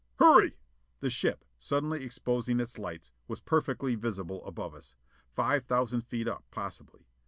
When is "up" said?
6.27-6.43